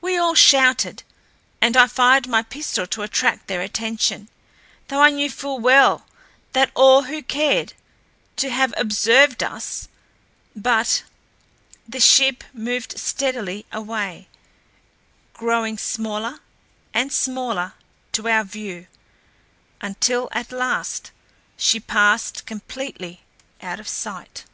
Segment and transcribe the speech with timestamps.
[0.00, 1.02] We all shouted,
[1.60, 4.28] and I fired my pistol to attract their attention,
[4.86, 6.06] though I knew full well
[6.52, 7.72] that all who cared
[8.36, 9.88] to had observed us,
[10.54, 11.02] but
[11.88, 14.28] the ship moved steadily away,
[15.34, 16.38] growing smaller
[16.94, 17.72] and smaller
[18.12, 18.86] to our view
[19.80, 21.10] until at last
[21.56, 23.22] she passed completely
[23.60, 24.44] out of sight.